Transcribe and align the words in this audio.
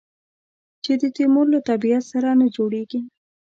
چې 0.83 0.91
د 1.01 1.03
تیمور 1.15 1.45
له 1.53 1.59
طبیعت 1.69 2.03
سره 2.11 2.29
نه 2.39 2.47
جوړېږي. 2.55 2.99